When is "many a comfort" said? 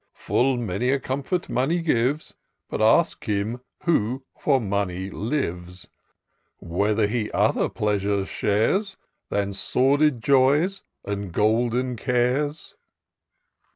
0.57-1.47